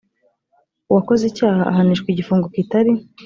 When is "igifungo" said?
2.09-2.45